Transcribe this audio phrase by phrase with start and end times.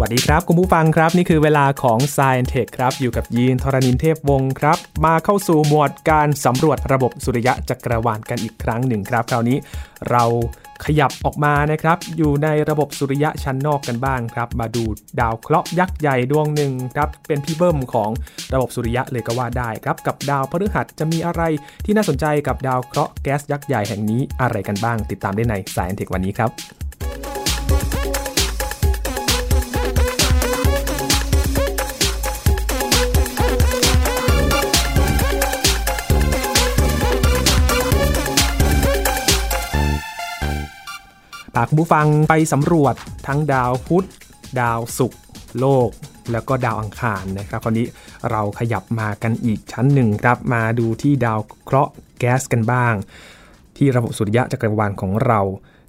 [0.00, 9.58] วัสดีครับ คุณผู้ฟังครับ นี่คือเวลาของ s ซ e n t e c h ครับ อยู่กับยีนทรณินเทพวงศ์ครับ มาเข้าสู่หมวดการสำรวจระบบสุริยะจักรวาลกันอีกครั้งหนึ่งครับ คราวนี้
[10.10, 10.24] เรา
[10.84, 14.84] ขยับออกมานะครับ อยู่ในระบบสุริยะชั้นนอกกันบ้างครับ มาดู
[15.20, 18.10] ดาวเคราะห์ยักษ์ใหญ่ดวงหนึ่งครับ เป็นพี่เบิ้มของ
[18.54, 21.42] ระบบสุริยะเลยก็ว่าได้ครับ กับดาวพฤหัสจะมีอะไร
[21.84, 42.94] ที่น่าสนใจกับดาวเคราะห์แก๊สยักษ์ใหญ่แห่งนี้อะไรกันบ้าง ติดตามได้ใน s ซ e n t e c h วันนี้ครับาคุณผู้ฟังไปสำรวจ
[43.26, 44.06] ทั้งดาวพุธ
[44.60, 45.20] ดาวศุกร์
[45.60, 45.90] โลก
[46.32, 47.86] แล้วก็ดาวอังคารนะครับคราวนี้
[48.30, 52.94] เราขยับมากันอีกชั้นหนึ่งครับ มาดูที่ดาวเคราะห์แก๊สกันบ้าง
[53.76, 55.40] ที่ระบบสุริยะจักรวาลของเรา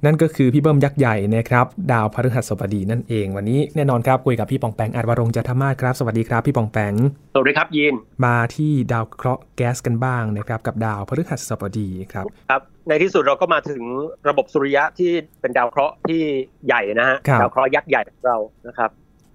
[0.05, 6.94] นั่นก็คือพี่เบิ้มยักษ์ใหญ่นะครับดาวพฤหัสบดีนั่นเอง วันนี้แน่นอนครับคุยกับพี่ปองแปงอาจวรงค์จันทมาศครับ สวัสดีครับพี่ปองแปง
[7.33, 13.83] สวัสดีครับยีนมาที่ดาวเคราะห์แก๊สกันบ้างนะครับกับดาวพฤหัสบดีครับครับในที่สุดเราก็มาถึง
[14.30, 15.11] ระบบสุริยะที่
[15.42, 16.22] เป็นดาวเคราะห์ที่
[16.67, 18.89] ใหญ่นะฮะครับดาวเคราะห์ยักษ์ใหญ่ของเรานะครับ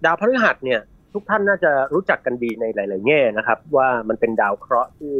[0.05, 0.81] ดาวพฤหัสเนี่ย
[1.15, 5.15] ทุกท่านน่าจะรู้จักกันดีในหลาย ๆ แง่นะครับ ว่ามันเป็นดาวเคราะห์ที่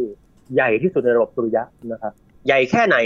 [0.55, 2.13] ใหญ่ที่สุดในระบบสุริยะนะครับ
[2.47, 2.97] ใหญ่แค่ไหน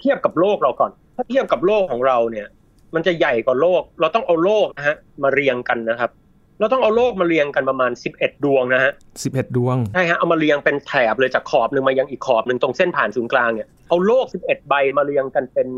[0.00, 2.46] เทียบกับโลกเราก่อน ถ้าเทียบกับโลกของเราเนี่ย
[2.94, 6.10] มันจะใหญ่กว่าโลก เราต้องเอาโลกนะฮะมาเรียงกันนะครับ
[6.58, 8.92] เราต้องเอาโลกมาเรียงกันประมาณ 11 ดวงนะฮะ
[9.24, 15.68] 11ดวงใช่ฮะเอามาเรียงเป็นแถบเลยจากขอบหนึ่งมายังอีกขอบหนึ่งตรงเส้นผ่านศูนย์กลางเนี่ยเอาโลก 11 ใบมาเรียงกันเป็น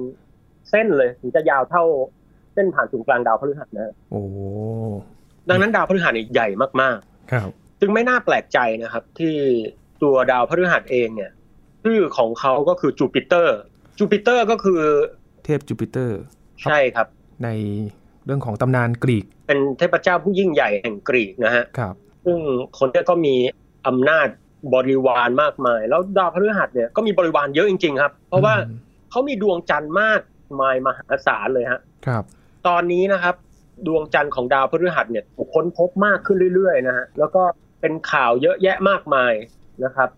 [0.70, 1.84] เส้นเลยถึงจะยาวเท่า
[2.54, 4.22] เส้นผ่านศูนย์กลางดาวพฤหัสนะโอ้
[5.48, 6.48] ดังนั้นดาวพฤหัสเนี่ยใหญ่
[6.82, 6.98] มาก
[7.32, 9.34] ครับๆจึงไม่น่าแปลกใจนะครับ ที่
[10.02, 11.30] ตัวดาวพฤหัสเองเนี่ย
[11.84, 13.58] ชื่อของเขาก็คือจูปิเตอร์
[13.98, 14.80] จูปิเตอร์ก็คือ
[15.44, 16.20] เทพจูปิเตอร์
[16.62, 17.06] ใช่ครับ
[17.44, 17.48] ใน
[18.24, 22.38] เรื่องของตำนานกรีก เป็นเทพเจ้าผู้ยิ่งใหญ่แห่งกรีกนะฮะครับ ซึ่ง
[22.78, 23.34] คนเนี้ยก็มี
[23.86, 24.28] อำนาจ
[24.74, 28.78] บริวารมากมาย แล้วดาวพฤหัสเนี่ยก็มีบริวารเยอะจริง ๆ ครับ เพราะว่าอืม
[29.10, 30.20] เขามีดวงจันทร์มาก
[30.60, 32.24] มายมหาศาลเลยฮะครับ
[32.66, 33.34] ตอนนี้นะครับ
[33.86, 37.42] ดวงจันทร์ของดาวพฤหัสเนี่ยถูกค้นพบมากขึ้นเรื่อยๆนะฮะแล้วก็
[37.80, 39.32] เป็นข่าวเยอะแยะมากมาย
[39.84, 40.08] นะครับ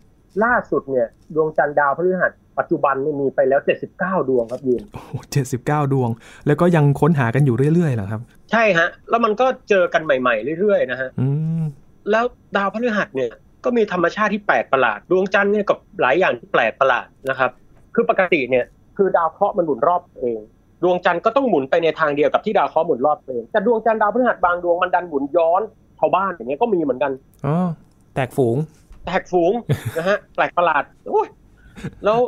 [0.44, 3.60] ล่าสุดเนี่ยดวงจันทร์ดาวพฤหัส ปัจจุบันเนี่ยมีไปแล้ว
[3.94, 6.10] 79 ดวงครับยินโอ้เจ็ดสิบเก้าดวง
[6.46, 8.20] แล้วก็ยังค้นหากันอยู่เรื่อยๆเหรอครับ
[8.50, 11.26] ใช่ฮะ แล้วมันก็เจอกันใหม่ๆเรื่อยๆนะฮะอื
[11.60, 11.62] ม
[12.10, 12.24] แล้ว
[12.56, 13.30] ดาวพฤหัสเนี่ย
[13.64, 17.50] ก็มีธรรมชาติที่แปลกประหลาด ดวงจันทร์เนี่ยกับหลายอย่างที่แปลกประหลาดนะครับ
[17.94, 18.64] คือปกติเนี่ย
[18.96, 20.40] คือดาวเคราะห์มันหมุนรอบตัวเอง
[20.82, 25.62] ดวงจันทร์ก็ต้องหมุนไปในทางเดียวกับที่ดาวเคราะห์หมุนรอบตัวเองแต่ดวงจันทร์ดาวพฤหัสบางดวงมันดันหมุนย้อน
[25.98, 27.12] ชาวบ้านอย่างเงี้ยก็มีเหมือนกัน
[27.46, 27.68] อ๋อ
[28.14, 28.56] แตกฝูง
[29.06, 29.52] แตกฝูง
[29.96, 31.28] นะฮะแปลกประหลาดโอ้ย
[32.04, 32.18] แล้ว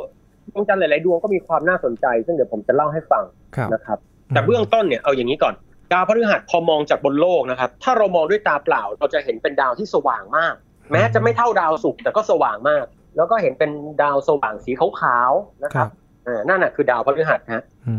[0.53, 3.23] ดวงจันทร์หลายๆดวงก็มีความน่าสนใจ ซึ่งเดี๋ยวผมจะเล่าให้ฟัง
[3.55, 3.97] ครับนะครับ
[4.33, 5.53] แต่เบื้องต้นเนี่ยเอาอย่างนี้ก่อน
[5.93, 10.53] ดาวพฤหัสพอมองจากบนโลกนะครับ ถ้าเรามองด้วยตาเปล่า เราจะเห็นเป็นดาวที่สว่างมาก
[10.91, 12.85] แม้จะไม่เท่าดาวศุกร์แต่ก็สว่างมาก
[13.15, 13.71] แล้วก็เห็นเป็น
[14.03, 15.91] ดาวสว่างสีขาวๆนะคครัรับบ
[16.27, 17.95] อ่านั่นน่ะคือดาวพฤหัสฮะอื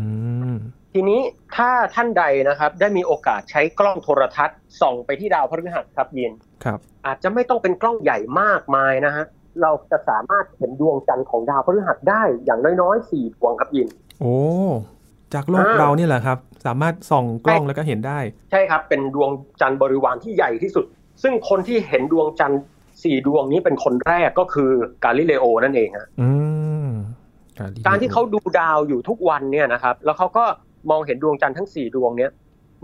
[0.53, 0.55] ม
[0.93, 1.19] ทีนี้
[1.55, 6.31] ถ้าท่านใดนะครับได้มีโอกาสใช้กล้องโทรทัศน์ส่องไปที่ดาวพฤหัสครับยิน
[6.63, 9.25] ครับ อาจจะไม่ต้องเป็นกล้องใหญ่มากมายนะฮะ
[9.61, 13.87] เราจะสามารถเห็นดวงจันทร์ของดาวพฤหัสได้อย่างน้อยๆสี่ดวงครับยิน
[14.21, 14.35] โอ้
[15.33, 18.19] จากโลกอ่าเราเนี่ยแหละครับ สามารถส่องกล้องแล้วก็เห็นได้
[18.51, 19.29] ใช่ครับ เป็นดวง
[19.61, 20.85] จันทร์บริวารที่ใหญ่ที่สุด
[21.23, 22.61] ซึ่งคนที่เห็นดวงจันทร์
[23.03, 24.71] สี่ดวงนี้เป็นคนแรกก็คือ
[25.03, 26.29] กาลิเลโอนั่นเองฮะอื
[26.87, 26.89] ม
[27.87, 30.45] การที่เขาดูดาวอยู่ทุกวันเนี่ยนะครับ แล้วเขาก็
[30.89, 32.31] มองเห็นดวงจันทร์ทั้งสี่ดวงเนี้ย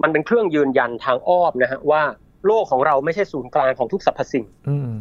[0.01, 2.01] มันเป็นเครื่องยืนยันทางอ้อมนะฮะว่า
[2.47, 4.91] โลกของเราไม่ใช่ศูนย์กลางของทุกสรรพสิ่งอืม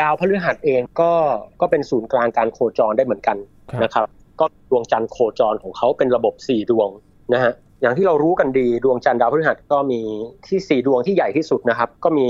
[0.00, 1.12] ดาวพฤหัสเองก็
[1.60, 3.36] ก็เป็นศูนย์กลางการโคจรได้เหมือนกัน
[3.70, 4.06] ครับนะครับ
[4.40, 6.88] ก็ดวงจันทร์โคจรของเขาเป็นระบบสี่ดวง
[7.34, 7.52] นะฮะ
[7.82, 10.00] อย่างที่เรารู้กันดีดวงจันทร์ดาวพฤหัสก็มี
[10.48, 12.26] ที่สี่ดวงที่ใหญ่ที่สุดนะครับ ก็มี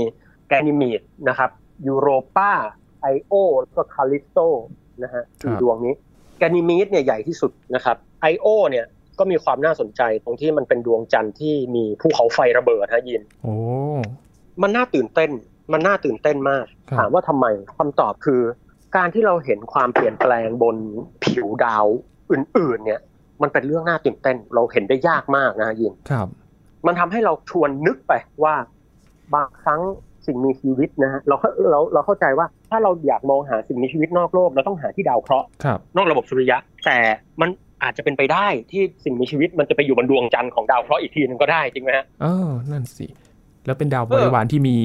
[0.49, 1.49] แกนิมีดนะครับ
[1.87, 2.51] ยูโรปา
[3.01, 4.39] ไอโอแล้วก็คาลิสโต
[5.03, 5.93] นะฮะสี่ดวงนี้
[6.39, 8.85] แกนิมีดเนี่ยใหญ่ที่สุดนะครับไอโอเนี่ย
[9.19, 13.55] ก็มีความน่าสนใจตรงที่มันเป็นดวงจันทร์ที่มีภูเขาไฟระเบิดฮะยินโอ้
[14.61, 15.31] มันน่าตื่นเต้น
[15.73, 17.45] มันน่าตื่นเต้นมากครับถามว่าทำไม
[17.77, 18.41] คำตอบคือ
[18.95, 20.77] การที่เราเห็นความเปลี่ยนแปลงบน
[21.23, 21.85] ผิวดาว
[22.31, 23.01] อื่น ๆ เนี่ย
[23.41, 26.27] มันเป็นเรื่องน่าตื่นเต้น เราเห็นได้ยากมากนะฮะยินครับ
[26.87, 28.13] มันทำให้เราชวนนึกไป
[28.43, 28.55] ว่า
[29.35, 29.81] บางครั้ง
[30.27, 31.35] สิ่งมีชีวิตนะฮะเรา
[31.71, 36.97] เราเราเข้าใจว่าถ้าเราอยากมองหาสิ่งมีชีวิตนอกโลก เราต้องหาที่ดาวเคราะห์ครับนอกระบบสุริยะ แต่
[37.41, 37.49] มัน
[37.83, 43.07] อาจจะเป็นไปได้ที่สิ่งมีชีวิตมันจะไปอยู่บนดวงจันทร์ของดาวเคราะห์อีกทีหนึงก็ได้จริงไหมฮะเออนั่นสิ
[43.65, 44.77] แล้วเป็นดาวบริวารที่มี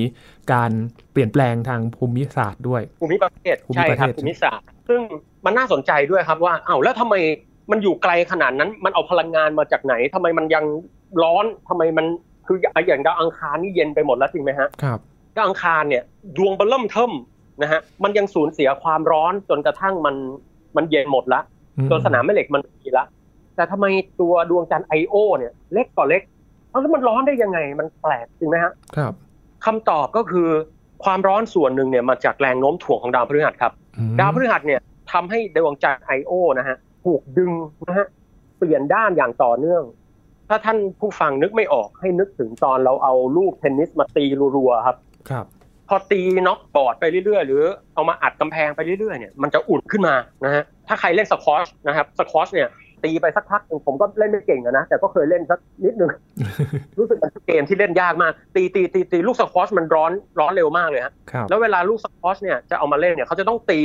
[0.52, 0.70] การ
[1.12, 5.00] เปลี่ยนแปลงทางภูมิศาสตร์ด้วย ภูมิประเทศภูมิใช่ประครับเทศภูมิศาสตร์ ซึ่ง
[5.44, 7.14] มันน่าสนใจด้วยครับว่าอ้าวแล้วทำไม
[7.70, 10.64] มันอยู่ไกลขนาดนั้น มันเอาพลังงานมาจากไหนทำไมมันยัง
[11.22, 12.06] ร้อนทำไมมัน
[12.46, 14.98] คืออย่างดาวอังคารนี่เย็นไปหมดแล้วจริงไหมฮะครับ
[15.36, 16.02] ดาวอังคารเนี่ย
[16.36, 17.12] ดวงเบลเริ่มเทิม
[17.62, 20.16] นะฮะมันยังสูญเสียความร้อนจนกระทั่งมัน
[20.76, 21.40] มันเย็นหมดละ
[21.76, 23.04] อืมจนสนามแม่เหล็กมันมีละ
[23.56, 23.86] แต่ทำไม
[24.20, 26.22] ตัวดวงจันทร์ไอโอเนี่ยเล็กกว่าเล็ก
[26.80, 29.12] แล้วมันร้อนได้ยังไงมันแปลกจริงไหมฮะครับ
[29.64, 30.48] คำตอบก็คือ
[31.04, 34.80] ความร้อนส่วนหนึ่งเนี่ยมาจากแรงโน้มถ่วงของดาวพฤหัสครับอืมดาวพฤหัสเนี่ย
[35.12, 37.50] ทำให้ดวงจันทร์ไอโอนะฮะถูกดึง
[37.88, 38.06] นะฮะ
[38.58, 39.82] เปลี่ยนด้านอย่างต่อเนื่อง
[40.48, 44.24] ถ้าท่านผู้ฟังนึกไม่ออกให้นึกถึงตอนเราเอาลูกเทนนิสมาตี
[44.56, 44.96] รัวๆครับ
[45.30, 45.46] ครับ
[45.88, 47.62] พอตี knock board ไปเรื่อยๆ หรือ
[47.94, 50.14] เอามาอัดกำแพงไปเรื่อยๆเนี่ยมันจะอุ่นขึ้นมา
[50.44, 52.68] นะฮะถ้าใครเล่นสควอชนะครับสควอชเนี่ย
[53.04, 56.10] ตีไปสักพักหนึ่งผมก็เล่นไม่เก่งอะนะแต่ก็เคยเล่นสักนิดนึง
[56.98, 63.78] รู้สึกมันเป็นเกมที่เล่นยากมาก ตีตีตีตีลูกสควอชมันร้อนร้อนเร็วมากเลยฮะครับแล้วเวลาลูกสควอชเนี่ยจะเอามาเล่นเนี่ยเขาจะต้องตี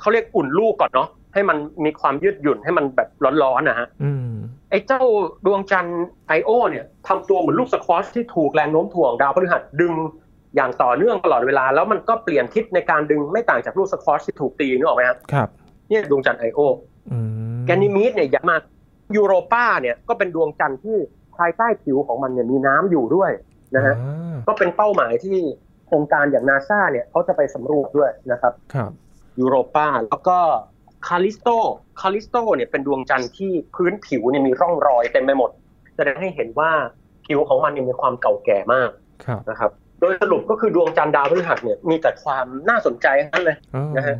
[0.00, 3.08] เขาเรียกอุ่นลูกก่อนเนาะให้มันมีความยืดหยุ่นให้มันแบบ
[3.42, 4.32] ร้อนๆนะฮะอืม
[4.70, 5.02] ไอ้เจ้า
[5.46, 9.92] ดวงจันทร์ไอโอเนี่ยทำตัวเหมือนลูกสควอชที่ถูกแรงโน้มถ่วงดาวพฤหัสดึง
[10.56, 15.48] อย่างต่อเนื่องตลอดเวลา แล้วมันก็เปลี่ยนทิศในการดึงไม่ต่างจากลูกสควอชที่ถูกตีนึกออกไหมครับครับ
[15.88, 16.60] เนี่ยดวงจันทร์ไอโอ
[17.12, 17.18] อื
[17.55, 18.62] ม แกนิมีดเนี่ยใหญ่มาก
[19.16, 20.96] ยูโรปาเนี่ยก็เป็นดวงจันทร์ที่
[21.36, 23.30] ภายใต้ผิวของมันเนี่ยมีน้ำอยู่ด้วย
[23.76, 25.38] นะฮะอ่าก็เป็นเป้าหมายที่
[25.86, 28.90] โครงการอย่างนาซาเนี่ยเขาจะไปสำรวจด้วยนะครับครับ
[29.40, 30.38] ยูโรปาแล้วก็
[31.08, 31.48] คาลิสโต
[32.00, 35.50] คาลิสโตเนี่ยเป็นดวงจันทร์ที่พื้นผิวเนี่ยมีร่องรอยเต็มไปหมด
[35.96, 36.70] แสดงให้เห็นว่า
[37.26, 38.90] ผิวของมันเนี่ยมีความเก่าแก่มาก
[39.24, 39.70] ครับนะครับ
[40.00, 44.16] โดยสรุปก็คือดวงจันทร์ดาวพฤหัสเนี่ยมีแต่ความน่าสนใจทั้งนั้นเลยอ๋อนะฮะ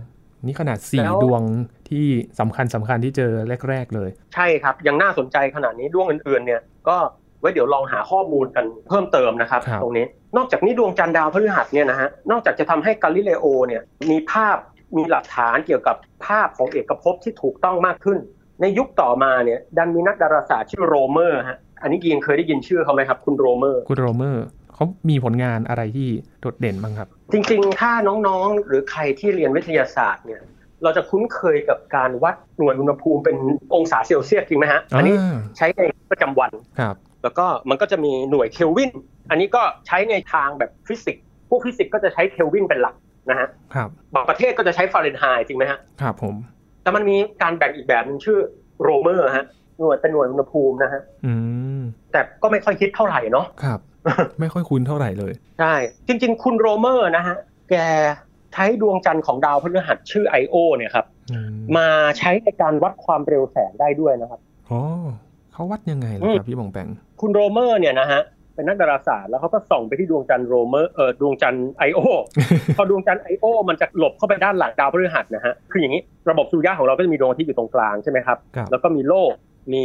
[0.46, 1.42] นี่ขนาดสี่แล้วดวง
[1.90, 2.06] ที่
[2.40, 3.32] สำคัญสำคัญที่เจอ
[3.68, 6.96] แรก ๆ เลย ใช่ครับ ยังน่าสนใจขนาดนี้ดวงอื่นๆเนี่ยก็
[7.40, 10.06] ไว้เดี๋ยวลองหาข้อมูลกันเพิ่มเติมนะครับครับตรงนี้
[10.36, 14.56] นอกจากนี้ดวงจันทร์ดาวพฤหัสเนี่ยนะฮะนอกจากจะทำให้กาลิเลโอเนี่ยมีภาพ
[14.96, 15.96] มีหลักฐานเกี่ยวกับ
[16.26, 18.18] ภาพของเอกภพที่ถูกต้องมากขึ้น
[18.60, 24.44] ในยุคต่อมาเนี่ยดันมีนักดาราศาสตร์ชื่อโรเมอร์ฮะอันนี้ยินเคยได้ยินชื่อเขาไหมครับ คุณโรเมอร์ คุณโรเมอร์
[24.76, 26.08] เขามีผลงานอะไรที่
[26.40, 30.40] โดดเด่นบ้างครับ จริงๆ ถ้าน้องๆ หรือใครที่เรียนวิทยาศาสตร์เนี่ย
[30.82, 33.36] เราจะคุ้นเคยกับการวัดหน่วยอุณหภูมิเป็น
[33.74, 36.50] องศาเซลเซียสจริงไหมฮะ อันนี้อ่าใช้ในประจำวัน
[36.80, 38.90] ครับ แล้วก็มันก็จะมีหน่วยเคลวิน
[39.30, 42.94] อันนี้ก็ใช้ในทางแบบฟิสิกส์ พวกฟิสิกส์ก็จะใช้เคลวินเป็นหลัก
[43.30, 46.34] นะฮะครับบางประเทศก็จะใช้ฟาเรนไฮต์จริงไหมฮะ ครับผม
[46.82, 48.38] แต่มันมีการแบ่งอีกแบบหนึงชื่อ
[48.82, 49.46] โรเมอร์ฮะ
[49.80, 51.34] หน่วยเป็นหน่วยอุณหภูมินะฮะอื
[51.78, 51.82] ม
[52.12, 53.80] แต่ก็ไม่ค่อยฮิตเท่าไหร่เนาะครับ
[54.40, 55.74] ไม่ค่อยคุ้นเท่าไหร่เลย ใช่
[56.06, 57.36] จริง ๆ คุณโรเมอร์นะฮะ
[57.70, 57.74] แก
[58.52, 61.88] ใช้ดวงจันทร์ของดาวพฤหัสชื่อไอโอเนี่ยครับอืมมา
[62.18, 64.80] ใช้ในการวัดความเร็วแสงได้ด้วยนะครับอ๋อ
[65.52, 66.88] เขาวัดยังไงล่ะอืมครับพี่บองแปง
[67.20, 68.22] คุณโรเมอร์เนี่ยนะฮะ
[68.54, 72.00] เป็นนักดาราศาสตร์แล้วเขาก็ส่องไปที่ดวงจันทร์โรเมอร์เออดวงจันทร์ไอโอ
[72.76, 79.30] พอดวงจันทร์ไอโอมันจะหลบเข้าไปด้านหลังดาวพฤหัสนะฮะคืออย่างนี้ระบบสุริยะของเราก็จะมีดวงอาทิตย์อยู่ตรงกลางใช่ไหมครับครับแล้วก็มีโลก
[79.72, 79.84] มี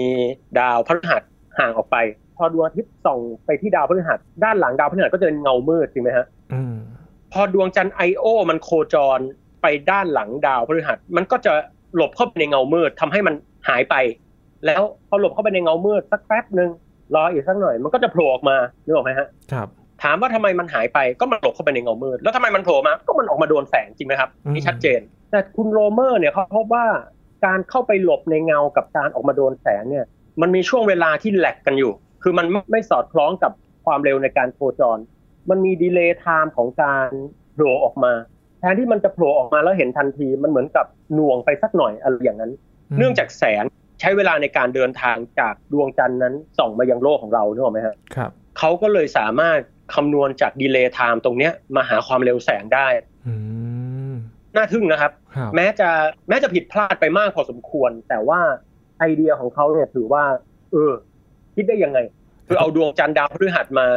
[0.59, 1.21] ดาวพฤหัส
[1.61, 1.97] ห่างออกไป
[2.37, 6.75] พอดวงอาทิตย์ส่องไปที่ดาวพฤหัส ด้านหลังดาวพฤหัสก็จะเป็นเงามืดจริงไหมฮะอืม
[7.33, 9.19] พอดวงจันทร์ไอโอมันโคจร
[9.61, 11.51] ไปด้านหลังดาวพฤหัส มันก็จะ
[11.95, 13.33] หลบเข้าไปในเงามืดทำให้มัน
[13.69, 13.95] หายไป
[14.65, 16.69] แล้วพอหลบเข้าไปในเงามืดสักแป๊บหนึ่ง
[17.15, 18.55] รออีกสักหน่อย มันก็จะโผล่ออกมา
[18.85, 19.67] นึกออกไหมฮะครับ
[20.03, 24.99] ถามว่าทำไมมันหายไปก็มันหลบเข้าไปในเงามืดแล้วทำไมมันโผล่มาก็มันออกมาโดนแสงจริงไหมครับอืมนี่ชัดเจน
[25.31, 26.85] แต่คุณโรเมอร์เนี่ยเขาพบว่า
[27.45, 30.05] การเข้าไปหลบในเงากับการออกมาโดนแสงเนี่ย
[30.41, 31.91] มันมีช่วงเวลาที่ lag กันอยู่
[32.23, 33.51] คือมันไม่สอดคล้องกับ
[33.85, 34.99] ความเร็วในการโคจร
[35.49, 37.09] มันมี delay time ของการ
[37.53, 38.13] โผล่ออกมา
[38.59, 42.51] แทนที่มันจะโผล่ออกมาแล้วเห็นทันที มันเหมือนกับหน่วงไปสักหน่อยอะไรอย่างนั้น
[42.93, 43.63] มเนื่องจากแสง
[43.99, 49.59] ใช้เวลาในการเดินทางจากดวงจันทร์นั้นส่องมายังโลกของเรานึกออกไหมฮะครับเขาก็เลยสามารถ
[49.95, 52.87] คำนวณจาก delay time ตรงเนี้ยมาหาความเร็วแสงได้
[53.27, 53.35] อื
[54.11, 54.13] ม
[54.55, 55.89] น่าทึ่งนะครับครับ แม้จะ
[56.29, 58.39] แม้จะผิดพลาดไปมากพอสมควร แต่ว่า
[59.01, 60.23] ไอเดียของเขาเนี่ยถือว่า
[60.71, 60.91] เออ
[61.55, 61.99] คิดได้ยังไง
[62.47, 63.87] คือเอาดวงจันทร์ดาวพฤหัสมา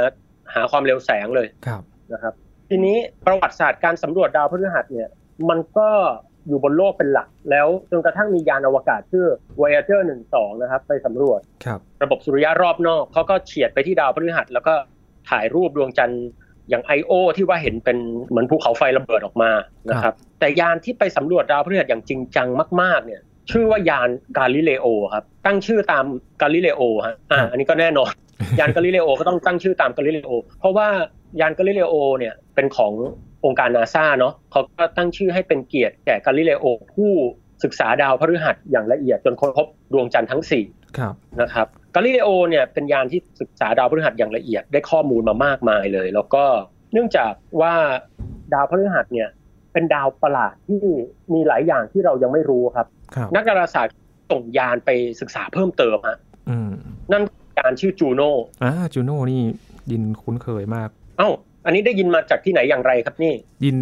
[0.55, 1.83] หาความเร็วแสงเลยครับ
[2.13, 2.35] นะครับ
[2.69, 2.97] ทีนี้
[3.27, 5.09] ประวัติศาสตร์การสำรวจดาวพฤหัสเนี่ย
[5.49, 5.89] มันก็
[6.49, 9.27] อยู่บนโลกเป็นหลัก แล้วจนกระทั่งมียานอวกาศชื่อ
[9.59, 14.75] Voyager 1-2 นะครับ ไปสำรวจครับระบบสุริยะรอบนอกเขาก็เฉียดไปที่ดาวพฤหัส แล้วก็
[15.31, 16.25] ถ่ายรูปดวงจันทร์
[16.69, 19.51] อย่างไอโอที่ว่าเห็นเป็นเหมือนภูเขาไฟระเบิดออกมา
[19.91, 22.49] นะครับ แต่ยานที่ไปสำรวจดาวพฤหัสอย่างจริงจัง
[22.81, 26.05] มาก ๆ เนี่ย ชื่อว่ายานกาลิเลโอครับตั้งชื่อตาม
[26.43, 28.11] กาลิเลโอฮะอ่าอันนี้ก็แน่นอน
[28.61, 30.89] ยานกาลิเลโอก็ต้องตั้งชื่อตามกาลิเลโอ เพราะว่า
[31.41, 32.93] ยานกาลิเลโอเนี่ยเป็นของ
[33.45, 37.11] องค์การนาซาเนาะเขาก็ตั้งชื่อให้เป็นเกียรติแก่กาลิเลโอผู้
[37.65, 40.65] ศึกษาดาวพฤหัสอย่างละเอียดจนค้นพบดวงจันทร์ทั้งสี่
[40.99, 46.45] ครับนะครับกาลิเลโอเนี่ยเป็นยานที่ศึกษาดาวพฤหัสอย่างละเอียดได้ข้อมูลมามากมายเลย แล้วก็
[46.93, 47.75] เนื่องจากว่า
[48.55, 49.29] ดาวพฤหัสเนี่ย
[49.75, 50.83] เป็นดาวประหลาดที่
[51.33, 53.95] มีหลายอย่างที่เรายังไม่รู้ครับครับนักดาราศาสตร์
[54.31, 54.91] ส่งยานไป
[55.21, 56.19] ศึกษาเพิ่มเติมฮะ
[56.51, 56.71] อืม
[57.13, 57.23] นั่น
[57.59, 58.31] ยานชื่อจูโน่
[58.63, 59.41] อ่าจูโน่นี่
[59.91, 60.89] ยินคุ้นเคยมาก
[61.19, 61.31] เอ้า
[61.65, 63.77] อันนี้ได้ยินมาจากที่ไหนอย่างไรครับนี่ ยิน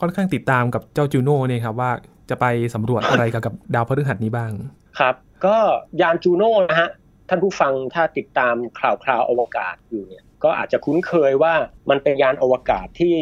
[0.00, 1.90] ค่อนข้างติดตามกับเจ้าจูโน่เนี่ยครับว่า
[2.30, 4.50] จะไปสำรวจอะไรเกี่ยวกับดาวพฤหัสนี้บ้าง
[4.98, 5.14] ครับ
[5.46, 5.56] ก็
[6.00, 6.88] ยานจูโน่นะฮะ
[7.28, 11.54] ท่านผู้ฟังถ้าติดตามข่าวคราวอวกาศอยู่เนี่ย ก็อาจจะคุ้นเคยว่า
[11.90, 13.16] มันเป็นยานอวกาศที่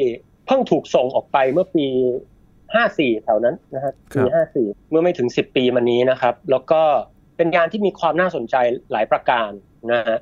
[0.46, 1.86] เพิ่งถูกส่งออกไปเมื่อปี
[2.54, 6.82] 54 แถวนั้นนะฮะครัปีบ54 เมื่อไม่ถึง 10 ปีมานี้นะครับ แล้วก็
[7.36, 8.56] เป็นยานที่มีความน่าสนใจ
[8.92, 9.50] หลายประการ
[9.92, 10.18] นะฮะ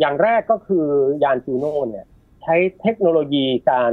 [0.00, 0.86] อย่างแรกก็คือ
[1.24, 2.04] ยานจูโน่เนี่ย
[2.42, 3.92] ใช้เทคโนโลยีการ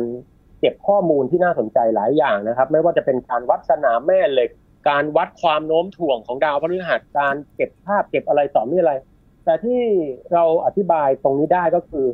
[0.60, 4.50] เก็บข้อมูลที่น่าสนใจหลายอย่างนะครับ ไม่ว่าจะเป็นการวัดสนามแม่เหล็ก
[4.89, 8.94] การวัดความโน้มถ่วงของดาวพฤหัสการเก็บภาพเก็บอะไรต่อมีอะไร
[9.46, 9.82] แต่ที่
[10.34, 12.05] เราอธิบายตรงนี้ได้ก็คือ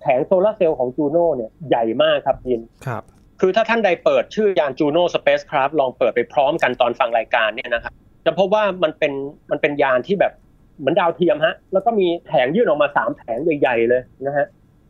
[0.00, 3.02] แผงโซลาร์เซลล์ของจูโน่เนี่ยใหญ่มากครับยินครับ
[3.40, 7.92] คือถ้าท่านใดเปิดชื่อยานจูโน่สเปซคราฟลองเปิดไปพร้อมกันตอนฟังรายการเนี่ยนะครับ
[8.26, 9.12] จะพบว่ามันเป็น
[9.50, 10.32] มันเป็นยานที่แบบ
[10.78, 14.46] เหมือนดาวเทียมฮะ แล้วก็มีแผงยื่นออกมาสามแผงใหญ่ ๆ เลยนะฮะ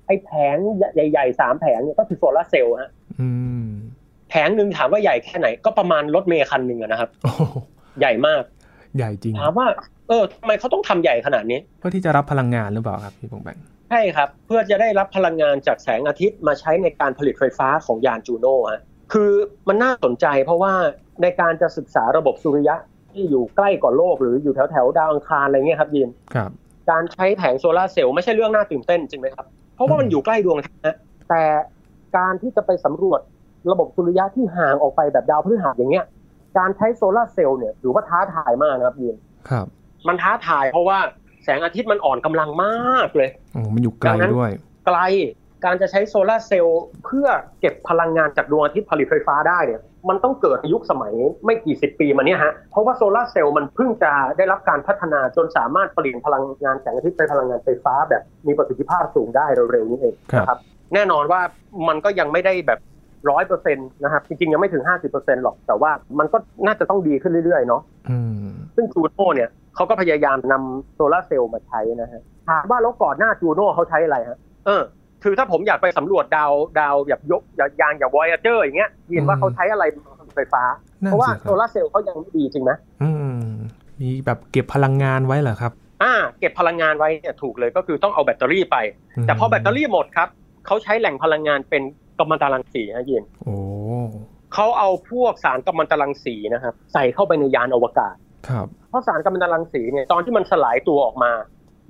[0.07, 0.57] ไอ้แผง
[0.95, 3.29] ใหญ่ๆสามแผงเนี่ยก็คือโซลาร์เซลล์ฮะอื
[3.65, 3.67] ม
[4.31, 7.43] แผงหนึ่งถามว่าใหญ่แค่ไหน ก็ประมาณรถเมล์คันหนึ่งอะนะครับโอ้โห
[8.01, 8.43] ใหญ่มาก
[8.97, 9.67] ใหญ่จริงถามว่า
[10.09, 13.59] เออทำไมเขาต้องทำใหญ่ขนาดนี้เพื่อที่จะรับพลังงานหรือเปล่าครับพี่ปองแปง
[13.91, 19.31] ใช่ครับ เพื่อจะได้รับพลังงานจากแสงอาทิตย์มาใช้ในการผลิตไฟฟ้าของยานจูโน่ฮะคือ
[19.69, 20.73] มันน่าสนใจเพราะว่า
[21.23, 22.77] ในการจะศึกษาระบบสุริยะ
[23.13, 26.51] ที่อยู่ใกล้กว่าโลก หรืออยู่แถวแถวๆดาวอังคารอะไรเงี้ยครับยินครับ
[26.91, 30.97] การใช้แผงโซลาร์เซลล์ไม่ใช่เรื่องน่าตื่นเต้นจริงไหมครับ เพราะว่ามันอยู่ใกล้ดวงอาทิตย์นะ
[31.31, 31.43] แต่
[32.17, 33.21] การที่จะไปสำรวจ
[33.73, 36.05] ระบบสุริยะที่ห่างออกไปแบบดาวพฤหัสอย่างเงี้ย
[36.59, 39.17] การใช้โซลาร์เซลล์เนี่ยถือว่าท้าทายมากนะครับยิน
[39.51, 39.67] ครับ
[40.09, 40.99] มันท้าทายเพราะว่า
[41.47, 44.53] แสงอาทิตย์มันอ่อนกำลังมากเลยโอ้มันอยู่ไกลดังนั้นด้วย
[44.87, 44.99] ไกล
[45.65, 47.27] การจะใช้โซลาร์เซลล์เพื่อ
[47.61, 51.13] เก็บพลังงานจากดวงอาทิตย์ผลิตไฟฟ้าได้เนี่ยมันต้องเกิดในยุคสมัย
[51.45, 60.59] ไม่กี่สิบปีมาเนี้ฮะ เพราะว่าโซลาร์เซลล์มันเพิ่งจะได้รับการพัฒนาจนสามารถเปลี่ยนพลังงานแสงอาทิตย์เป็นพลังงานไฟฟ้าแบบมีประสิทธิภาพสูงได้เร็วๆนี้เองครับนะครับ
[60.95, 61.41] แน่นอนว่า
[61.89, 62.81] มันก็ยังไม่ได้แบบ
[63.31, 74.83] ร้อยเปอร์เซ็นต์นะครับ จริงๆ ยังไม่ถึงห้าสิบเปอร์เซ็นต์หรอก แต่ว่ามันก็น่าจะต้องดีขึ้นเรื่อยๆ เนาะอืมซึ่งจูโน่เนี่ย เขาก็พยายามนำโซลาร์เซลล์มาใช้นะฮะถามว่าแล้วก่อนหน้าจูโน่เขาใช้อะไรฮะเออ
[75.23, 77.43] คือถ้าผมอยากไปสำรวจดาวดาวแบบยก
[77.81, 79.97] ยางอย่างวอยเจอร์อย่างเงี้ยยินว่าเขาใช้อะไรผ
[80.29, 80.63] ลิตไฟฟ้า
[81.03, 83.41] นั่นเพราะว่าสิคโซรับลาร์เซลล์เขายังไม่ดีจริงไหมอืม
[84.01, 88.77] มีแบบเก็บพลังงานไว้เหรอครับ อ่า เก็บพลังงานไว้เนี่ยถูกเลยก็คือต้องเอาแบตเตอรี่ไป
[89.23, 90.29] แต่พอแบตเตอรี่หมดครับ
[90.67, 91.83] เขาใช้แหล่งพลังงานเป็น
[92.19, 93.57] กัมมันตรังสีฮะยินโอ้
[94.55, 98.26] เขาเอาพวกสารกัมมันตรังสีนะครับ ใส่เข้าไปในยานอวกาศครับ
[98.91, 101.33] เพราะสารกัมมันตรังสีเนี่ยตอนที่มันสลายตัวออกมา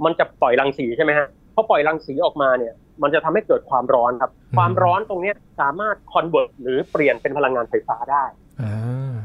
[0.04, 8.24] มันจะปล่อยรังสีใช่ไหมฮะพอปล่อยรังสีออกมาเนี่ย มันจะทำให้เกิดความร้อนครับ ความร้อนตรงเนี้ยสามารถคอนเวิร์ตหรือเปลี่ยนเป็นพลังงานไฟฟ้าได้
[8.62, 9.16] อ่า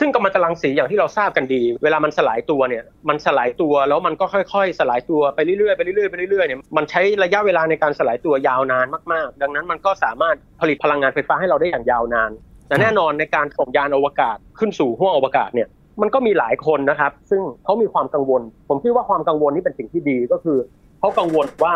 [0.00, 12.30] ซึ่งกัมมันตรังสีอย่างที่เราทราบกันดี เวลามันสลายตัวเนี่ย มันสลายตัวแล้วมันก็ค่อยๆ สลายตัวไปเรื่อยๆไปเรื่อยๆไปเรื่อยๆเนี่ยมันใช้ระยะเวลาในการสลายตัวยาวนานมากๆ ดังนั้นมันก็สามารถผลิตพลังงานไฟฟ้าให้เราได้อย่างยาวนาน
[12.68, 15.68] แต่แน่นอนในการส่งยานอวกาศขึ้นสู่ห้วงอวกาศเนี่ย
[16.00, 20.58] มันก็มีหลายคนนะครับ ซึ่งเขามีความกังวล ผมคิดว่าความกังวลนี่เป็นสิ่งที่ดีก็คือ
[21.00, 21.74] เขากังวลว่า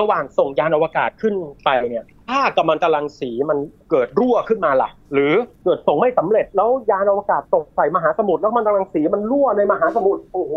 [0.00, 3.58] ระหว่างส่งยานอวกาศขึ้นไปเนี่ยถ้ากัมมันตรังสีมัน
[3.90, 5.32] เกิดรั่วขึ้นมาล่ะ หรือ
[5.64, 10.54] เกิดส่งไม่สำเร็จแล้วยานอวกาศตกใส่มหาสมุทรแล้วกัมมันตรังสีมันรั่วในมหาสมุทรโอ้โห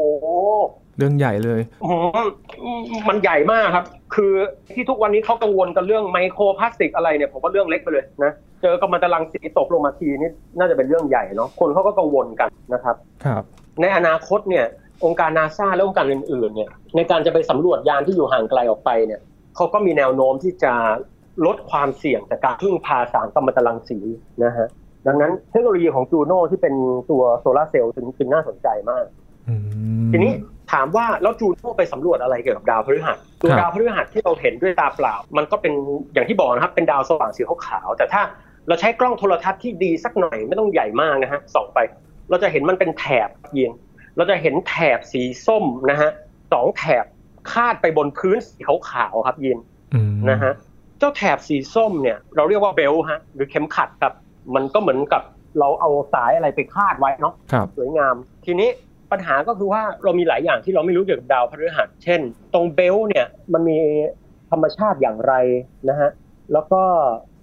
[0.97, 1.91] เรื่องใหญ่เลยอื
[2.79, 3.85] มมันใหญ่มากครับ
[4.15, 4.33] คือ
[4.73, 13.43] ที่ทุกวันนี้เขากังวลกันเรื่องไมโครพลาสติกอะไรเนี่ยผมว่าเรื่องเล็กไปเลยนะ เจอกัมมันตรังสีตกลงมาทีนี่น่าจะเป็นเรื่องใหญ่เนาะ คนเขาก็กังวลกันนะครับ ครับ
[13.81, 14.65] ในอนาคตเนี่ย
[15.05, 19.21] องค์การนาซาและองค์การอื่นๆ เนี่ย ในการจะไปสำรวจยานที่อยู่ห่างไกลออกไปเนี่ย
[19.55, 20.73] เขาก็มีแนวโน้มที่จะ
[21.45, 23.99] ลดความเสี่ยงจากการพึ่งพาสารกัมมันตรังสี
[24.43, 24.67] นะฮะ
[25.07, 26.75] ดังนั้นเทคโนโลยีของจูโน่ที่เป็น
[27.11, 29.05] ตัวโซลาร์เซลล์จึงจึงน่าสนใจมาก
[29.47, 29.55] อื
[30.05, 30.31] มทีนี้
[30.71, 35.73] ถามว่าแล้วจูโน่ไปสำรวจอะไรเกี่ยวกับดาวพฤหัสตัวครับดาวพฤหัสที่เราเห็นด้วยตาเปล่า มันก็เป็น
[36.13, 38.21] อย่างที่บอกนะครับเป็นดาวสว่างสีขาวๆแต่ถ้า
[38.67, 41.79] เราใช้กล้องโทรทัศน์ที่ดีสักหน่อยไม่ต้องใหญ่มากนะฮะส่องไป
[42.29, 43.71] เราจะเห็นมันเป็นแถบยิน
[44.15, 46.09] เราจะเห็นแถบสีส้มนะฮะ
[46.53, 47.05] สองแถบ
[47.51, 49.57] คาดไปบนพื้นสีขาวๆครับยิน
[49.93, 50.53] อืมนะฮะ
[50.99, 54.13] เจ้าแถบสีส้มเนี่ยเราเรียกว่าเบลต์ฮะหรือเข็มขัดครับ
[54.55, 55.21] มันก็เหมือนกับ
[55.59, 58.69] เราเอาสายอะไรไปคาดไว้เนาะครับสวยงาม ทีนี้
[59.11, 62.21] ปัญหาก็คือว่าเรามีหลายอย่างที่เราไม่รู้เกี่ยวกับดาวพฤหัส เช่น
[62.53, 63.77] ตรงเบลต์เนี่ยมันมี
[64.51, 65.33] ธรรมชาติอย่างไร
[65.89, 66.09] นะฮะ
[66.53, 66.81] แล้วก็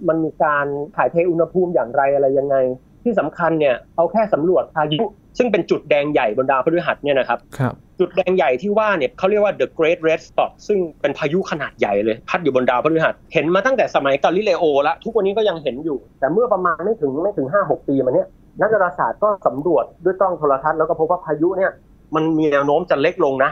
[0.08, 0.66] มันมีการ
[0.96, 2.56] ถ่ายเทอุณหภูมิอย่างไรอะไรยังไง
[3.04, 5.02] ที่สำคัญเนี่ยเอาแค่สำรวจพายุ
[5.38, 18.28] ซึ่งเป็นจุดแดงใหญ่บนดาวพฤหัสเนี่ยนะครับครับจุดแดงใหญ่ที่ว่าเนี่ยเขาเรียกว่า the great red spot ซึ่งเป็นพายุขนาดใหญ่เลย พัดอยู่บนดาวพฤหัส เห็นมาตั้งแต่สมัยกาลิเลโอแล้วทุกวันนี้ก็ยังเห็นอยู่ แต่เมื่อประมาณไม่ถึงไม่ถึงห้าหกปีมาเนี้ย
[18.60, 21.70] นักดาราศาสตร์ก็สำรวจด้วยกล้องโทรทัศน์แล้วก็พบว่าพายุเนี่ย
[22.14, 23.50] มันมีแนวโน้มจะเล็กลงนะ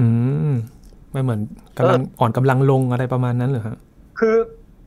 [0.00, 0.06] อื
[0.52, 0.54] ม
[1.12, 1.40] ไม่เหมือน
[1.78, 3.76] กำลังอ่อนกำลังลงอะไรประมาณนั้นเหรอฮะ
[4.18, 4.36] คือ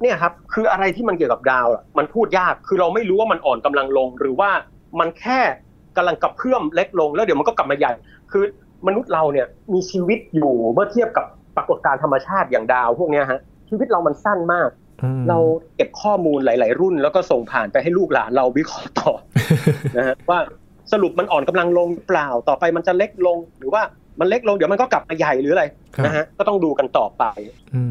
[0.01, 4.49] เนี่ยครับ คืออะไรที่มันเกี่ยวกับดาวอะมันพูดยากคือเราไม่รู้ว่ามันอ่อนกำลังลง หรือว่า
[4.99, 5.39] มันแค่
[5.97, 7.91] กำลังกระเพื่อมเล็กลง แล้วเดี๋ยวมันก็กลับมาใหญ่
[8.31, 8.43] คือ
[8.87, 11.25] มนุษย์เราเนี่ยมีชีวิตอยู่เมื่อเทียบกับ
[11.57, 13.39] ปรากฏการณ์ธรรมชาติอย่างดาว พวกเนี้ยฮะ
[13.69, 14.69] ชีวิตเรามันสั้นมาก
[15.03, 15.37] อืมเรา
[15.75, 19.11] เก็บข้อมูลหลาย ๆ รุ่น แล้วก็ส่งผ่านไปให้ลูกหลานเราวิเคราะห์ต่อ
[19.97, 20.39] นะฮะว่า
[20.93, 23.81] สรุปมันอ่อนกำลังลงหรือเปล่าต่อไปมันจะเล็กลงหรือว่า
[24.19, 25.63] มันเล็กลงเดี๋ยวมันก็กลับมาใหญ่หรืออะไร
[25.95, 27.23] ครับนะฮะก็ต้องดูกันต่อไป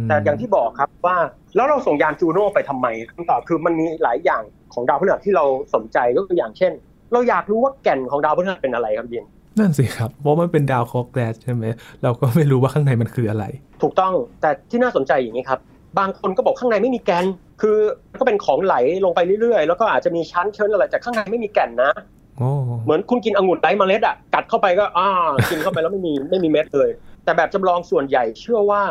[0.00, 1.16] มแต่อย่างที่บอกครับว่า
[1.56, 4.42] แล้วเราส่งยานจูโน่ไปทำไมคำตอบคือมันมีหลายอย่าง
[4.74, 6.72] ของดาวพฤหัสที่เราสนใจก็คืออย่างเช่น
[7.12, 9.24] เราอยากรู้ว่าแก่นของดาวพฤหัสเป็นอะไรครับยิน
[9.58, 11.64] นั่นสิครับเพราะมันเป็นดาวเคราะห์แกรสใช่ไหม
[12.02, 13.44] เราก็ไม่รู้ว่าข้างในมันคืออะไร
[13.82, 15.60] ถูกต้องแต่ที่น่าสนใจอย่างนี้ครับ
[15.98, 17.24] บางคนก็บอกข้างในไม่มีแกน
[17.60, 17.76] คือ
[18.18, 21.90] ก็เป็นของไหลลงไปเรื่อยๆ แล้วก็อาจจะมีชั้นเชิญอะไรแต่ข้างในไม่มีแก่นนะ
[22.38, 22.50] โอ้
[22.84, 25.08] เหมือนคุณกินองุ่นไร้เมล็ดอะกัดเข้าไปก็อ่า
[25.50, 26.88] กินเข้าไปแล้วไม่มีไม่มีเม็ดเลย
[27.24, 28.82] แต่แบบจำลองส่วนใหญ่เชื่อว่า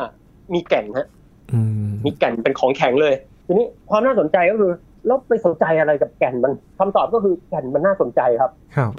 [0.53, 1.08] มีแก่นฮะ
[1.53, 3.13] อืมมีแก่นเป็นของแข็งเลย
[3.48, 4.72] ทีนี้ความน่าสนใจก็คือ
[5.06, 8.91] แล้วไปสนใจอะไรกับแก่นมันคำตอบก็คือแก่นมันน่าสนใจครับครับ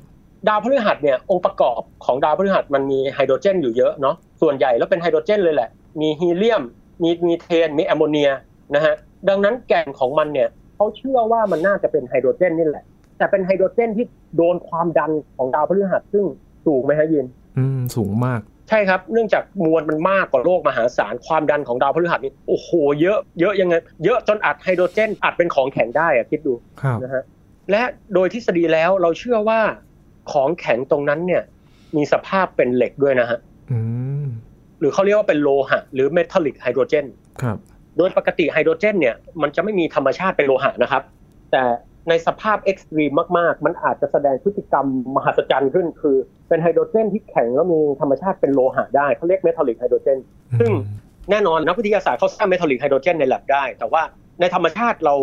[0.49, 5.69] ดาวพฤหัสเนี่ยองค์ประกอบของดาวพฤหัสมันมีไฮโดรเจนอยู่เยอะเนาะส่วนใหญ่แล้วเป็นไฮโดรเจนเลยแหละ
[6.01, 6.63] มีฮีเลียม
[7.03, 8.31] มีมีเทนมีแอมโมเนีย
[8.75, 8.95] นะฮะ
[9.29, 12.85] ดังนั้นแก่นของมันเนี่ยเขาเชื่อว่ามันน่าจะเป็นไฮโดรเจนนี่แหละ
[13.19, 16.25] แต่เป็นไฮโดรเจนที่โดนความดันของดาวพฤหัสซึ่ง
[16.67, 17.27] สูงไหมฮะยิน
[17.59, 27.23] อืม สูงมาก ใช่ครับ เนื่องจากมวลมันมากกว่าโลกมหาศาลความดันของดาวพฤหัสนี่โอ้โหเยอะเยอะยังไงเยอะจนอัดไฮโดรเจน อัดเป็นของแข็งได้อะคิดดูครับนะฮะ
[27.71, 27.83] และ
[28.15, 29.61] โดยทฤษฎีแล้วเราเชื่อว่า
[30.33, 31.43] ของแข็งตรงนั้นเนี่ย
[31.97, 33.50] มีสภาพเป็นเหล็กด้วยนะฮะอืม
[34.81, 37.07] หรือเขาเรียกว่าเป็นโลหะ หรือ metallic hydrogen
[37.43, 37.57] ครับ
[37.99, 41.03] โดยปกติไฮโดรเจนเนี่ยมันจะไม่มีธรรมชาติเป็นโลหะนะครับ
[41.53, 41.63] แต่
[42.09, 46.17] ในสภาพ extreme มาก ๆ มันอาจจะแสดงพฤติกรรมมหัศจรรย์ขึ้น คือ
[46.49, 50.19] เป็นไฮโดรเจนที่แข็งแล้วมีธรรมชาติเป็นโลหะได้เขาเรียก metallic hydrogen
[50.61, 50.71] ซึ่ง
[51.31, 54.03] แน่นอนนักวิทยาศาสตร์เขาสร้าง metallic hydrogen ในแล็บได้ แต่ว่า
[54.41, 55.15] ในธรรมชาติเรา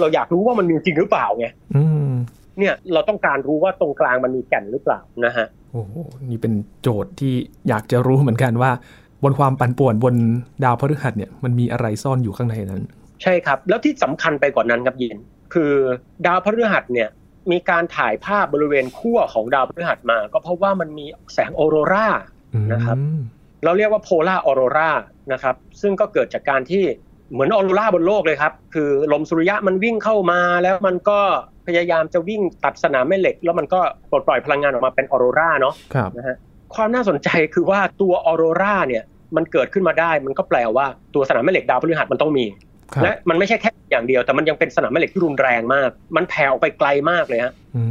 [0.00, 2.10] เราอยากรู้ว่ามันมีจริงหรือเปล่าไงอืม
[2.58, 5.94] เนี่ยเราต้องการรู้ว่าตรงกลางมันมีแก่นหรือเปล่านะฮะโอ้โห
[6.30, 6.52] นี่เป็น
[6.82, 7.34] โจทย์ที่
[7.68, 8.70] อยากจะรู้เหมือนกันว่า
[9.24, 10.14] บนความปั่นป่วนบน
[10.64, 12.82] ดาวพฤหัสเนี่ยมันมีอะไรซ่อนอยู่ข้างในนั้น
[13.22, 15.16] ใช่ครับ แล้วที่สำคัญไปกว่านั้นครับยิน
[15.54, 15.72] คือ
[16.26, 17.08] ดาวพฤหัสเนี่ย
[17.50, 22.06] มีการถ่ายภาพบริเวณขั้วของดาวพฤหัสมา ก็เพราะว่ามันมีแสงออโรรา
[22.54, 22.96] อืมนะครับ
[23.64, 24.90] เราเรียกว่าโพลาร์ออโรรา
[25.32, 26.84] นะครับ ซึ่งก็เกิดจากการที่
[27.32, 31.18] เหมือนออโรราบนโลกเลยครับ คือลมสุริยะมันวิ่งเข้ามาแล้วมันก็
[31.66, 36.36] พยายามจะวิ่งตัดสนามแม่เหล็ก แล้วมันก็ปลดปล่อยพลังงานออกมาเป็นออโรราเนาะครับนะฮะ
[36.74, 39.04] ความน่าสนใจคือว่าตัวออโรราเนี่ย
[39.36, 42.46] มันเกิดขึ้นมาได้ มันก็แปลว่าตัวสนามแม่เหล็กดาวพฤหัสมันต้องมี
[42.94, 47.82] ครับและมันไม่ใช่แค่อย่างเดียว แต่มันยังเป็นสนามแม่เหล็กที่รุนแรงมาก มันแผ่ออกไปไกลมากเลยฮะอื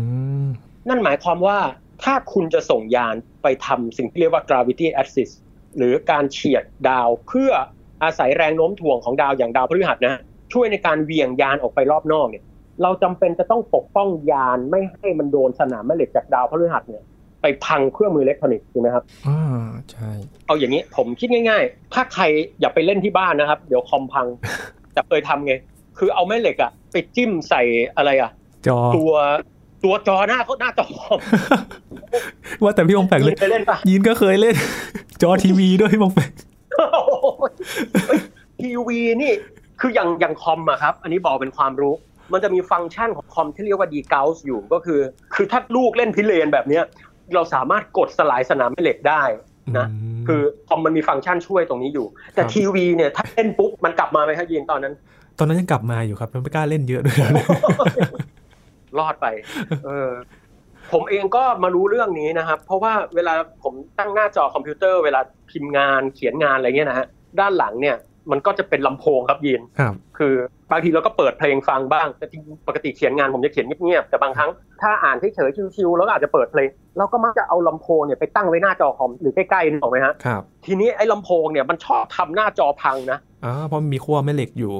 [0.43, 0.47] ม
[0.89, 1.57] นั่นหมายความว่า
[2.03, 5.33] ถ้าคุณจะส่งยานไปทำสิ่งที่เรียกว่า gravity assist
[5.77, 7.51] หรือการเฉียดดาวเพื่อ
[8.03, 10.21] อาศัยแรงโน้มถ่วงของดาวอย่างดาวพฤหัสนะ
[10.53, 12.43] ช่วยในการเหวี่ยงยานออกไปรอบนอกเนี่ย
[12.83, 17.03] เราจำเป็นจะต้องปกป้องยานไม่ให้มันโดนสนามแม่เหล็กจากดาวพฤหัสเนี่ย
[17.45, 20.09] ไปพังเครื่องมืออิเล็กทรอนิกส์ถูกไหมครับอ่าใช่
[20.47, 22.23] เอาอย่างนี้ผมคิดง่าย ๆ ถ้าใคร
[22.59, 24.25] อย่าไปเล่นที่บ้านนะครับ เดี๋ยวคอมพัง
[24.93, 25.53] แต่เคยทำไง
[25.97, 27.61] คือเอาแม่เหล็กอะไปจิ้มใส่
[27.97, 28.31] อะไรอะ
[28.67, 29.11] จอตัว
[29.83, 31.19] ตัวจอหน้าเขาหน้าจอคอม
[32.63, 34.55] ว่าแต่พี่องแปงเลยไปเล่นปะยินก็เคยเล่น
[35.21, 36.31] จอทีวีด้วยพี่องแปง
[38.61, 39.31] ทีวีนี่
[39.79, 41.93] คืออย่างอย่างคอมอะครับ อันนี้บอกเป็นความรู้
[42.33, 44.99] มันจะมีฟังก์ชันของคอมที่เรียกว่าดีเกลอยู่ก็คือ
[45.35, 46.83] คือถ้าลูกเล่นพิเรนแบบเนี้ย
[47.33, 49.23] เราสามารถกดสลายสนามแม่เหล็กได้
[49.77, 54.93] นะมคือคอมมันมีฟังก์ชันช่วยตรงนี้อยู่ แต่ครับทีวีเนี่ยถ้าเล่นปุ๊บมันกลับมาไหมครับยินตอนนั้น
[55.39, 57.17] ตอนนั้นยังกลับมาอยู่ครับไม่กล้าเล่นเยอะด้วย
[58.99, 59.27] รอดไป
[59.85, 60.11] เออ
[60.93, 63.33] ผมเองก็มารู้เรื่องนี้นะครับ เพราะว่าเวลา
[63.63, 67.07] ผมตั้งหน้าจอคอมพิวเตอร์เวลาพิมพ์งานเขียนงานอะไรเงี้ยนะฮะ
[67.39, 67.95] ด้านหลังเนี่ย
[68.31, 70.33] มันก็จะเป็นลำโพงครับยินครับ คือ
[70.71, 74.49] บางทีเราก็เปิดเพลงฟังบ้างแต่จริงปกติเขียนงานผมจะเขียนเงียบๆแต่บางครั้ง
[74.81, 84.73] ถ้าอ่านเฉยๆชิวๆแล้วก็อาจจะเปิดเพลงเราก็มักจะเอาลำโพงเนี่ยไปตั้งไว้หน้าจอคอมหรือใกล้ๆนึกออกไหมฮะครับทีนี้ไอ้ลำโพงเนี่ยมันชอบทำหน้าจอพังนะอ๋อเพราะมันมีขั้วแม่เหล็กอยู่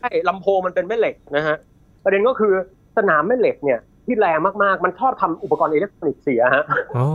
[0.00, 1.56] ใช่ลำโพงมันเป็นแม่เหล็กนะฮะ
[2.04, 2.52] ประเด็นก็คือ
[2.96, 6.64] สนามแม่เหล็กเนี่ยที่แรงมากๆ มันชอบทำอุปกรณ์อิเล็กทรอนิกส์เสียฮะ
[6.96, 7.06] อ๋อ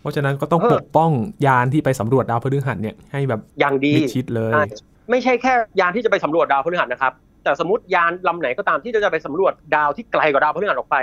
[0.00, 1.10] เพราะฉะนั้นก็ต้องเออปกป้อง
[1.46, 4.64] ยานที่ไปสำรวจดาวพฤหัสเนี่ยให้แบบอย่างดีมิดชิดเลยใช่
[5.10, 7.12] ไม่ใช่แค่ยานที่จะไปสำรวจดาวพฤหัสนะครับ
[7.44, 10.96] แต่สมมติยานลำไหนก็ตามที่จะไปสำรวจดาวที่ไกลกว่าดาวพฤหัสออกไป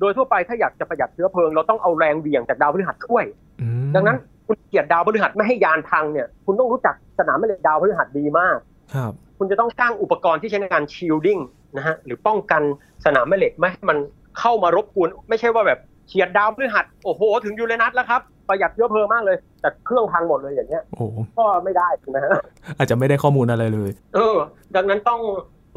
[0.00, 3.24] โดยทั่วไปถ้าอยากจะประหยัดเชื้อเพลิง เราต้องเอาแรงเหวี่ยงจากดาวพฤหัสช่วย
[3.60, 8.56] อืมดังนั้นคุณเกลียดดาวพฤหัสไม่ให้ยานพังเนี่ย คุณต้องรู้จักสนามแม่เหล็กดาวพฤหัสดีมาก
[8.94, 11.38] ครับ คุณจะต้องสร้างอุปกรณ์ที่ใช้ในการ shielding
[11.76, 12.62] นะฮะหรือป้องกัน
[13.04, 13.98] สนามแม่เหล็กไม่ให้มัน
[14.38, 21.04] เข้ามารบกวนไม่ใช่ว่าแบบ เฉียดดาวพฤหัสโอ้โห ถึงยูเรนัสแล้วครับ ประหยัดเชื้อเพลิงมากเลย แต่เครื่องพังหมดเลยอย่างเงี้ยโอ้
[21.38, 22.32] ก็ไม่ได้นะฮะ
[22.76, 24.36] อาจจะไม่ได้ข้อมูลอะไรเลย เออ
[24.76, 25.20] ดังนั้นต้อง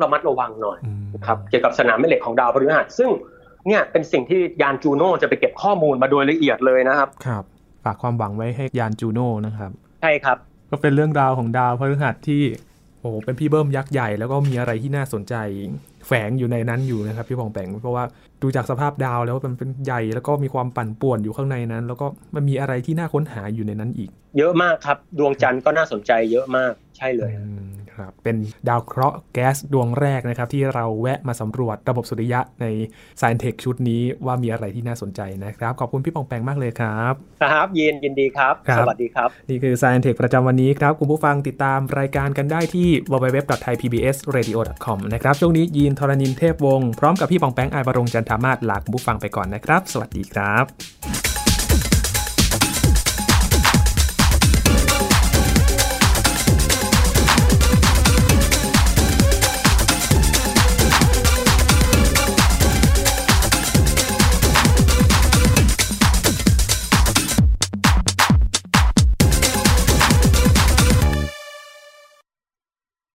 [0.01, 3.09] ระมัดระวังหน่อยอืมครับเกี่ยวกับสนามแม่เหล็กของดาวพฤหัสซึ่ง
[3.67, 7.43] เนี่ยเป็นสิ่งที่ยานจูโน่จะไปเก็บข้อมูลมาโดยละเอียดเลยนะครับครับ
[7.83, 10.37] ฝากความหวังไว้ให้ยานจูโน่นะครับ ใช่ครับ
[10.69, 15.35] ก็เป็นเรื่องราวของดาวพฤหัสที่โอ้โหเป็นพี่เบิ้มยักษ์ใหญ่แล้วก็มีอะไรที่น่าสนใจ
[16.07, 18.03] แฝงอยู่ในนั้นอยู่นะครับพี่ปองแปงเพราะว่า
[18.41, 27.31] ดูจากสภาพดาวแล้วมันเป็นใหญ่แล้วก็มีความปั่นป่วนอยู่ข้างในนั้น แล้วก็มันมีอะไรที่น่าค้นหาอยู่ในนั้นอีก เยอะมากครับ ดวงจันทร์ก็น่าสนใจเยอะมากใช่เลย
[27.97, 28.37] อืมครับเป็น
[28.69, 32.65] ดาวเคราะห์แก๊สดวงแรกนะครับที่เราแวะมาสำรวจระบบสุริยะใน
[33.21, 51.26] s าย n เทคชุดนี้ว่ามีอะไรที่น่าสนใจนะครับ ขอบคุณพี่ปองแปงมากเลยครับครับยินยินดีครับครับสวัสดีครับ นี่คือ s าย n เทคประจำวันนี้ครับ คุณผู้ฟังติดตามรายการกันได้ที่ www.thaipbsradio.com นะครับช่วงนี้ยีนทรณินเทพวงศ์พร้อมกับพี่ปองแปงอายบรงจันทามาศลาคุณผู้ฟังไปก่อนนะครับ สวัสดีครับ